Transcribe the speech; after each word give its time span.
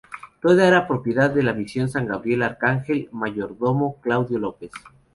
Todo 0.41 0.59
era 0.61 0.87
propiedad 0.87 1.29
de 1.29 1.43
la 1.43 1.53
Misión 1.53 1.87
San 1.87 2.07
Gabriel 2.07 2.41
Arcángel, 2.41 3.07
Mayor-Domo, 3.11 3.97
Claudio 4.01 4.39
López. 4.39 4.71